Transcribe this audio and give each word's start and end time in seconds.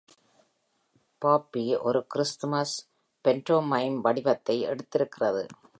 "பாப்பி" 1.21 1.79
ஒரு 1.81 2.07
Christmas 2.07 2.75
pantomime 3.25 4.01
வடிவத்தை 4.01 4.65
எடுத்திருக்கிறது. 4.65 5.43